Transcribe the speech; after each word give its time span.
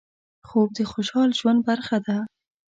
خوب 0.47 0.69
د 0.77 0.79
خوشحال 0.91 1.29
ژوند 1.39 1.59
برخه 1.69 1.97
ده 2.05 2.17